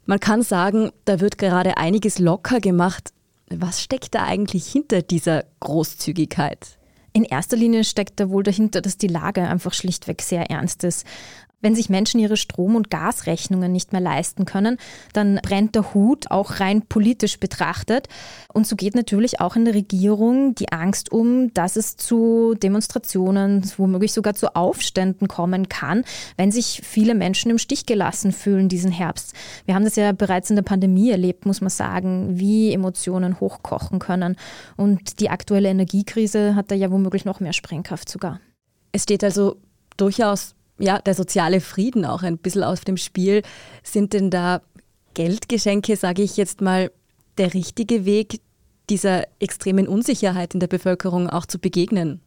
Man 0.06 0.20
kann 0.20 0.42
sagen, 0.42 0.90
da 1.04 1.20
wird 1.20 1.38
gerade 1.38 1.76
einiges 1.76 2.18
locker 2.18 2.60
gemacht. 2.60 3.10
Was 3.48 3.82
steckt 3.82 4.14
da 4.14 4.24
eigentlich 4.24 4.66
hinter 4.66 5.02
dieser 5.02 5.44
Großzügigkeit? 5.60 6.78
In 7.12 7.24
erster 7.24 7.56
Linie 7.56 7.84
steckt 7.84 8.18
da 8.18 8.28
wohl 8.28 8.42
dahinter, 8.42 8.80
dass 8.80 8.98
die 8.98 9.06
Lage 9.06 9.42
einfach 9.42 9.72
schlichtweg 9.72 10.20
sehr 10.20 10.50
ernst 10.50 10.82
ist. 10.82 11.06
Wenn 11.60 11.74
sich 11.74 11.88
Menschen 11.88 12.20
ihre 12.20 12.36
Strom- 12.36 12.76
und 12.76 12.90
Gasrechnungen 12.90 13.72
nicht 13.72 13.92
mehr 13.92 14.00
leisten 14.00 14.44
können, 14.44 14.76
dann 15.12 15.40
brennt 15.42 15.74
der 15.74 15.94
Hut, 15.94 16.30
auch 16.30 16.60
rein 16.60 16.82
politisch 16.82 17.40
betrachtet. 17.40 18.08
Und 18.52 18.66
so 18.66 18.76
geht 18.76 18.94
natürlich 18.94 19.40
auch 19.40 19.56
in 19.56 19.64
der 19.64 19.74
Regierung 19.74 20.54
die 20.54 20.70
Angst 20.72 21.10
um, 21.10 21.52
dass 21.54 21.76
es 21.76 21.96
zu 21.96 22.54
Demonstrationen, 22.54 23.64
womöglich 23.76 24.12
sogar 24.12 24.34
zu 24.34 24.54
Aufständen 24.54 25.28
kommen 25.28 25.68
kann, 25.68 26.04
wenn 26.36 26.52
sich 26.52 26.82
viele 26.84 27.14
Menschen 27.14 27.50
im 27.50 27.58
Stich 27.58 27.86
gelassen 27.86 28.32
fühlen 28.32 28.68
diesen 28.68 28.92
Herbst. 28.92 29.34
Wir 29.64 29.74
haben 29.74 29.84
das 29.84 29.96
ja 29.96 30.12
bereits 30.12 30.50
in 30.50 30.56
der 30.56 30.62
Pandemie 30.62 31.10
erlebt, 31.10 31.46
muss 31.46 31.60
man 31.60 31.70
sagen, 31.70 32.38
wie 32.38 32.72
Emotionen 32.72 33.40
hochkochen 33.40 33.98
können. 33.98 34.36
Und 34.76 35.20
die 35.20 35.30
aktuelle 35.30 35.68
Energiekrise 35.68 36.54
hat 36.54 36.70
da 36.70 36.74
ja 36.74 36.90
womöglich 36.90 37.24
noch 37.24 37.40
mehr 37.40 37.52
Sprengkraft 37.52 38.08
sogar. 38.08 38.40
Es 38.92 39.04
steht 39.04 39.24
also 39.24 39.56
durchaus 39.96 40.54
ja, 40.78 40.98
der 40.98 41.14
soziale 41.14 41.60
Frieden 41.60 42.04
auch 42.04 42.22
ein 42.22 42.38
bisschen 42.38 42.64
auf 42.64 42.84
dem 42.84 42.96
Spiel. 42.96 43.42
Sind 43.82 44.12
denn 44.12 44.30
da 44.30 44.62
Geldgeschenke, 45.14 45.96
sage 45.96 46.22
ich 46.22 46.36
jetzt 46.36 46.60
mal, 46.60 46.90
der 47.38 47.54
richtige 47.54 48.04
Weg, 48.04 48.40
dieser 48.90 49.24
extremen 49.38 49.88
Unsicherheit 49.88 50.54
in 50.54 50.60
der 50.60 50.66
Bevölkerung 50.66 51.30
auch 51.30 51.46
zu 51.46 51.58
begegnen? 51.58 52.20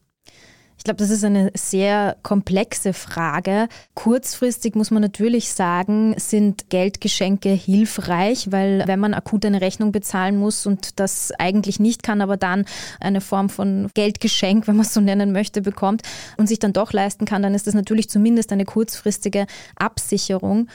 Ich 0.78 0.84
glaube, 0.84 1.00
das 1.00 1.10
ist 1.10 1.24
eine 1.24 1.52
sehr 1.56 2.16
komplexe 2.22 2.94
Frage. 2.94 3.68
Kurzfristig 3.96 4.76
muss 4.76 4.92
man 4.92 5.02
natürlich 5.02 5.52
sagen, 5.52 6.14
sind 6.18 6.70
Geldgeschenke 6.70 7.50
hilfreich, 7.50 8.52
weil 8.52 8.84
wenn 8.86 9.00
man 9.00 9.14
akut 9.14 9.44
eine 9.46 9.60
Rechnung 9.60 9.92
bezahlen 9.92 10.38
muss 10.38 10.66
und 10.66 11.00
das 11.00 11.32
eigentlich 11.40 11.80
nicht 11.80 12.04
kann, 12.04 12.22
aber 12.22 12.38
dann 12.38 12.66
eine 13.00 13.22
Form 13.22 13.50
von 13.50 13.90
Geldgeschenk, 13.96 14.68
wenn 14.68 14.76
man 14.76 14.86
es 14.86 14.94
so 14.94 15.02
nennen 15.02 15.32
möchte, 15.32 15.62
bekommt 15.62 16.04
und 16.38 16.48
sich 16.48 16.60
dann 16.60 16.74
doch 16.74 16.94
leisten 16.94 17.26
kann, 17.26 17.42
dann 17.42 17.56
ist 17.56 17.68
das 17.68 17.74
natürlich 17.74 18.10
zumindest 18.10 18.52
eine 18.52 18.66
kurzfristige 18.66 19.48
Absicherung. 19.76 20.68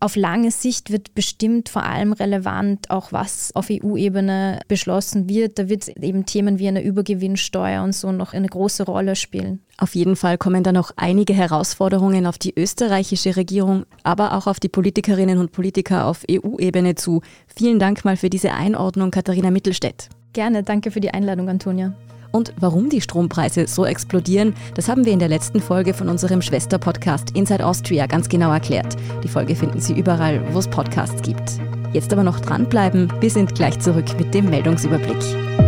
Auf 0.00 0.14
lange 0.14 0.52
Sicht 0.52 0.92
wird 0.92 1.14
bestimmt 1.16 1.68
vor 1.68 1.82
allem 1.82 2.12
relevant, 2.12 2.88
auch 2.88 3.10
was 3.10 3.50
auf 3.56 3.66
EU-Ebene 3.68 4.60
beschlossen 4.68 5.28
wird. 5.28 5.58
Da 5.58 5.68
wird 5.68 5.88
eben 5.88 6.24
Themen 6.24 6.60
wie 6.60 6.68
eine 6.68 6.84
Übergewinnsteuer 6.84 7.82
und 7.82 7.96
so 7.96 8.12
noch 8.12 8.32
eine 8.32 8.46
große 8.46 8.84
Rolle 8.84 9.16
spielen. 9.16 9.60
Auf 9.76 9.96
jeden 9.96 10.14
Fall 10.14 10.38
kommen 10.38 10.62
da 10.62 10.70
noch 10.70 10.92
einige 10.96 11.34
Herausforderungen 11.34 12.26
auf 12.26 12.38
die 12.38 12.54
österreichische 12.56 13.34
Regierung, 13.34 13.86
aber 14.04 14.36
auch 14.36 14.46
auf 14.46 14.60
die 14.60 14.68
Politikerinnen 14.68 15.38
und 15.38 15.50
Politiker 15.50 16.06
auf 16.06 16.24
EU-Ebene 16.30 16.94
zu. 16.94 17.22
Vielen 17.48 17.80
Dank 17.80 18.04
mal 18.04 18.16
für 18.16 18.30
diese 18.30 18.52
Einordnung, 18.52 19.10
Katharina 19.10 19.50
Mittelstädt. 19.50 20.10
Gerne, 20.32 20.62
danke 20.62 20.92
für 20.92 21.00
die 21.00 21.10
Einladung, 21.10 21.48
Antonia. 21.48 21.94
Und 22.30 22.52
warum 22.58 22.88
die 22.88 23.00
Strompreise 23.00 23.66
so 23.66 23.84
explodieren, 23.84 24.54
das 24.74 24.88
haben 24.88 25.04
wir 25.04 25.12
in 25.12 25.18
der 25.18 25.28
letzten 25.28 25.60
Folge 25.60 25.94
von 25.94 26.08
unserem 26.08 26.42
Schwesterpodcast 26.42 27.30
Inside 27.36 27.64
Austria 27.64 28.06
ganz 28.06 28.28
genau 28.28 28.52
erklärt. 28.52 28.96
Die 29.24 29.28
Folge 29.28 29.56
finden 29.56 29.80
Sie 29.80 29.98
überall, 29.98 30.42
wo 30.52 30.58
es 30.58 30.68
Podcasts 30.68 31.22
gibt. 31.22 31.58
Jetzt 31.92 32.12
aber 32.12 32.22
noch 32.22 32.40
dranbleiben, 32.40 33.12
wir 33.20 33.30
sind 33.30 33.54
gleich 33.54 33.78
zurück 33.80 34.06
mit 34.18 34.34
dem 34.34 34.50
Meldungsüberblick. 34.50 35.67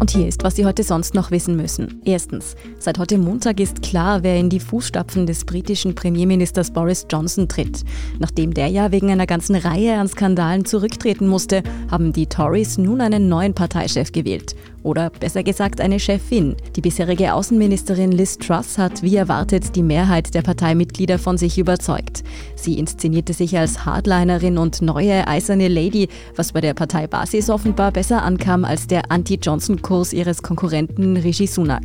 Und 0.00 0.12
hier 0.12 0.28
ist, 0.28 0.44
was 0.44 0.54
Sie 0.54 0.64
heute 0.64 0.84
sonst 0.84 1.14
noch 1.14 1.30
wissen 1.30 1.56
müssen. 1.56 2.00
Erstens, 2.04 2.54
seit 2.78 2.98
heute 2.98 3.18
Montag 3.18 3.58
ist 3.58 3.82
klar, 3.82 4.22
wer 4.22 4.36
in 4.36 4.48
die 4.48 4.60
Fußstapfen 4.60 5.26
des 5.26 5.44
britischen 5.44 5.94
Premierministers 5.94 6.70
Boris 6.70 7.06
Johnson 7.10 7.48
tritt. 7.48 7.84
Nachdem 8.18 8.54
der 8.54 8.68
ja 8.68 8.92
wegen 8.92 9.10
einer 9.10 9.26
ganzen 9.26 9.56
Reihe 9.56 9.98
an 9.98 10.08
Skandalen 10.08 10.64
zurücktreten 10.64 11.26
musste, 11.26 11.62
haben 11.90 12.12
die 12.12 12.26
Tories 12.26 12.78
nun 12.78 13.00
einen 13.00 13.28
neuen 13.28 13.54
Parteichef 13.54 14.12
gewählt. 14.12 14.54
Oder 14.84 15.10
besser 15.10 15.42
gesagt 15.42 15.80
eine 15.80 15.98
Chefin. 15.98 16.56
Die 16.76 16.80
bisherige 16.80 17.34
Außenministerin 17.34 18.12
Liz 18.12 18.38
Truss 18.38 18.78
hat 18.78 19.02
wie 19.02 19.16
erwartet 19.16 19.74
die 19.74 19.82
Mehrheit 19.82 20.34
der 20.34 20.42
Parteimitglieder 20.42 21.18
von 21.18 21.36
sich 21.36 21.58
überzeugt. 21.58 22.22
Sie 22.54 22.78
inszenierte 22.78 23.32
sich 23.32 23.58
als 23.58 23.84
Hardlinerin 23.84 24.56
und 24.56 24.80
neue 24.80 25.26
eiserne 25.26 25.68
Lady, 25.68 26.08
was 26.36 26.52
bei 26.52 26.60
der 26.60 26.74
Parteibasis 26.74 27.50
offenbar 27.50 27.90
besser 27.90 28.22
ankam 28.22 28.64
als 28.64 28.86
der 28.86 29.10
Anti-Johnson-Kurs 29.28 30.14
ihres 30.14 30.42
Konkurrenten 30.42 31.18
Rishi 31.18 31.46
Sunak. 31.46 31.82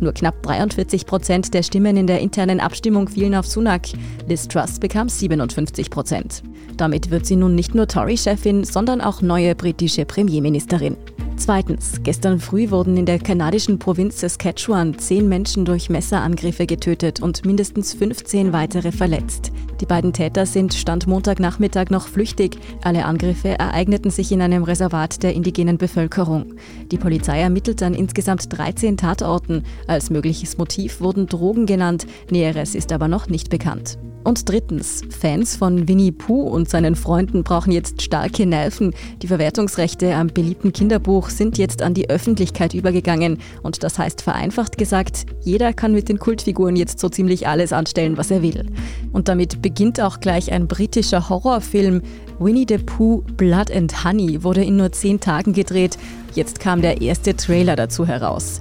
Nur 0.00 0.12
knapp 0.12 0.42
43 0.42 1.06
Prozent 1.06 1.54
der 1.54 1.62
Stimmen 1.62 1.96
in 1.96 2.08
der 2.08 2.18
internen 2.18 2.58
Abstimmung 2.58 3.08
fielen 3.08 3.36
auf 3.36 3.46
Sunak. 3.46 3.86
Liz 4.26 4.48
Truss 4.48 4.80
bekam 4.80 5.08
57 5.08 5.90
Prozent. 5.90 6.42
Damit 6.76 7.12
wird 7.12 7.24
sie 7.24 7.36
nun 7.36 7.54
nicht 7.54 7.76
nur 7.76 7.86
Tory-Chefin, 7.86 8.64
sondern 8.64 9.00
auch 9.00 9.22
neue 9.22 9.54
britische 9.54 10.04
Premierministerin. 10.04 10.96
Zweitens, 11.36 12.00
gestern 12.02 12.40
früh 12.40 12.70
wurden 12.70 12.96
in 12.96 13.06
der 13.06 13.20
kanadischen 13.20 13.78
Provinz 13.78 14.18
Saskatchewan 14.18 14.98
zehn 14.98 15.28
Menschen 15.28 15.64
durch 15.64 15.88
Messerangriffe 15.88 16.66
getötet 16.66 17.22
und 17.22 17.44
mindestens 17.44 17.94
15 17.94 18.52
weitere 18.52 18.90
verletzt. 18.90 19.51
Die 19.82 19.86
beiden 19.86 20.12
Täter 20.12 20.46
sind 20.46 20.74
Stand 20.74 21.08
Montagnachmittag 21.08 21.90
noch 21.90 22.06
flüchtig. 22.06 22.56
Alle 22.84 23.04
Angriffe 23.04 23.58
ereigneten 23.58 24.12
sich 24.12 24.30
in 24.30 24.40
einem 24.40 24.62
Reservat 24.62 25.24
der 25.24 25.34
indigenen 25.34 25.76
Bevölkerung. 25.76 26.54
Die 26.92 26.98
Polizei 26.98 27.40
ermittelt 27.40 27.82
an 27.82 27.92
insgesamt 27.92 28.56
13 28.56 28.96
Tatorten. 28.96 29.64
Als 29.88 30.08
mögliches 30.08 30.56
Motiv 30.56 31.00
wurden 31.00 31.26
Drogen 31.26 31.66
genannt. 31.66 32.06
Näheres 32.30 32.76
ist 32.76 32.92
aber 32.92 33.08
noch 33.08 33.26
nicht 33.26 33.50
bekannt. 33.50 33.98
Und 34.24 34.48
drittens, 34.48 35.02
Fans 35.10 35.56
von 35.56 35.88
Winnie 35.88 36.12
Pooh 36.12 36.42
und 36.42 36.68
seinen 36.68 36.94
Freunden 36.94 37.42
brauchen 37.42 37.72
jetzt 37.72 38.02
starke 38.02 38.46
Nerven. 38.46 38.94
Die 39.20 39.26
Verwertungsrechte 39.26 40.14
am 40.14 40.28
beliebten 40.28 40.72
Kinderbuch 40.72 41.28
sind 41.28 41.58
jetzt 41.58 41.82
an 41.82 41.94
die 41.94 42.08
Öffentlichkeit 42.08 42.74
übergegangen. 42.74 43.38
Und 43.62 43.82
das 43.82 43.98
heißt 43.98 44.22
vereinfacht 44.22 44.78
gesagt, 44.78 45.26
jeder 45.42 45.72
kann 45.72 45.92
mit 45.92 46.08
den 46.08 46.18
Kultfiguren 46.18 46.76
jetzt 46.76 47.00
so 47.00 47.08
ziemlich 47.08 47.48
alles 47.48 47.72
anstellen, 47.72 48.16
was 48.16 48.30
er 48.30 48.42
will. 48.42 48.66
Und 49.12 49.28
damit 49.28 49.60
beginnt 49.60 50.00
auch 50.00 50.20
gleich 50.20 50.52
ein 50.52 50.68
britischer 50.68 51.28
Horrorfilm. 51.28 52.02
Winnie 52.38 52.66
the 52.68 52.78
Pooh 52.78 53.24
Blood 53.36 53.70
and 53.72 54.04
Honey 54.04 54.44
wurde 54.44 54.64
in 54.64 54.76
nur 54.76 54.92
zehn 54.92 55.18
Tagen 55.18 55.52
gedreht. 55.52 55.98
Jetzt 56.34 56.60
kam 56.60 56.80
der 56.80 57.02
erste 57.02 57.36
Trailer 57.36 57.76
dazu 57.76 58.06
heraus. 58.06 58.60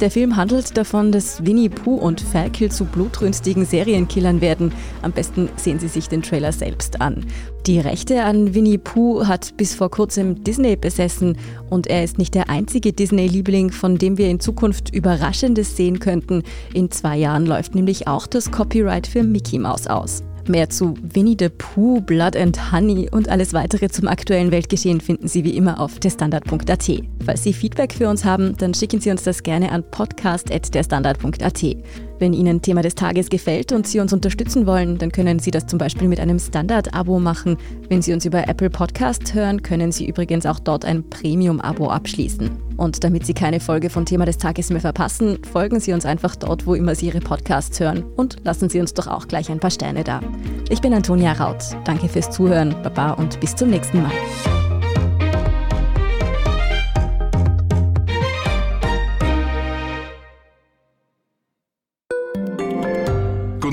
Der 0.00 0.10
Film 0.10 0.36
handelt 0.36 0.78
davon, 0.78 1.12
dass 1.12 1.44
Winnie 1.44 1.68
Pooh 1.68 1.96
und 1.96 2.22
Ferkel 2.22 2.70
zu 2.70 2.86
blutrünstigen 2.86 3.66
Serienkillern 3.66 4.40
werden. 4.40 4.72
Am 5.02 5.12
besten 5.12 5.50
sehen 5.56 5.78
Sie 5.78 5.88
sich 5.88 6.08
den 6.08 6.22
Trailer 6.22 6.52
selbst 6.52 7.02
an. 7.02 7.26
Die 7.66 7.78
Rechte 7.80 8.22
an 8.22 8.54
Winnie 8.54 8.78
Pooh 8.78 9.26
hat 9.26 9.58
bis 9.58 9.74
vor 9.74 9.90
kurzem 9.90 10.42
Disney 10.42 10.76
besessen 10.76 11.36
und 11.68 11.86
er 11.86 12.02
ist 12.02 12.16
nicht 12.16 12.34
der 12.34 12.48
einzige 12.48 12.94
Disney-Liebling, 12.94 13.70
von 13.72 13.98
dem 13.98 14.16
wir 14.16 14.30
in 14.30 14.40
Zukunft 14.40 14.94
Überraschendes 14.94 15.76
sehen 15.76 15.98
könnten. 15.98 16.44
In 16.72 16.90
zwei 16.90 17.18
Jahren 17.18 17.44
läuft 17.44 17.74
nämlich 17.74 18.08
auch 18.08 18.26
das 18.26 18.50
Copyright 18.50 19.06
für 19.06 19.22
Mickey 19.22 19.58
Mouse 19.58 19.86
aus. 19.86 20.22
Mehr 20.50 20.68
zu 20.68 20.94
Winnie 21.00 21.36
the 21.38 21.48
Pooh, 21.48 22.00
Blood 22.00 22.36
and 22.36 22.72
Honey 22.72 23.08
und 23.10 23.28
alles 23.28 23.52
weitere 23.52 23.88
zum 23.88 24.08
aktuellen 24.08 24.50
Weltgeschehen 24.50 25.00
finden 25.00 25.28
Sie 25.28 25.44
wie 25.44 25.56
immer 25.56 25.80
auf 25.80 25.98
derstandard.at. 25.98 26.90
Falls 27.24 27.42
Sie 27.42 27.52
Feedback 27.52 27.92
für 27.92 28.08
uns 28.08 28.24
haben, 28.24 28.56
dann 28.56 28.74
schicken 28.74 29.00
Sie 29.00 29.10
uns 29.10 29.22
das 29.22 29.42
gerne 29.42 29.72
an 29.72 29.84
podcast.derstandard.at. 29.90 32.09
Wenn 32.20 32.34
Ihnen 32.34 32.60
Thema 32.60 32.82
des 32.82 32.94
Tages 32.94 33.30
gefällt 33.30 33.72
und 33.72 33.86
Sie 33.86 33.98
uns 33.98 34.12
unterstützen 34.12 34.66
wollen, 34.66 34.98
dann 34.98 35.10
können 35.10 35.38
Sie 35.38 35.50
das 35.50 35.66
zum 35.66 35.78
Beispiel 35.78 36.06
mit 36.06 36.20
einem 36.20 36.38
Standard-Abo 36.38 37.18
machen. 37.18 37.56
Wenn 37.88 38.02
Sie 38.02 38.12
uns 38.12 38.26
über 38.26 38.46
Apple 38.46 38.68
Podcast 38.68 39.32
hören, 39.32 39.62
können 39.62 39.90
Sie 39.90 40.06
übrigens 40.06 40.44
auch 40.44 40.58
dort 40.58 40.84
ein 40.84 41.08
Premium-Abo 41.08 41.88
abschließen. 41.88 42.50
Und 42.76 43.04
damit 43.04 43.24
Sie 43.24 43.32
keine 43.32 43.58
Folge 43.58 43.88
von 43.88 44.04
Thema 44.04 44.26
des 44.26 44.36
Tages 44.36 44.68
mehr 44.68 44.82
verpassen, 44.82 45.38
folgen 45.50 45.80
Sie 45.80 45.94
uns 45.94 46.04
einfach 46.04 46.36
dort, 46.36 46.66
wo 46.66 46.74
immer 46.74 46.94
Sie 46.94 47.06
Ihre 47.06 47.20
Podcasts 47.20 47.80
hören 47.80 48.04
und 48.16 48.36
lassen 48.44 48.68
Sie 48.68 48.80
uns 48.80 48.92
doch 48.92 49.06
auch 49.06 49.26
gleich 49.26 49.50
ein 49.50 49.58
paar 49.58 49.70
Sterne 49.70 50.04
da. 50.04 50.20
Ich 50.68 50.82
bin 50.82 50.92
Antonia 50.92 51.32
Raut. 51.32 51.64
Danke 51.84 52.06
fürs 52.06 52.30
Zuhören, 52.30 52.76
Baba 52.82 53.12
und 53.12 53.40
bis 53.40 53.56
zum 53.56 53.70
nächsten 53.70 54.02
Mal. 54.02 54.12